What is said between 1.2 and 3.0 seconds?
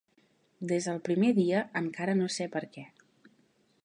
dia, encara no sé perquè.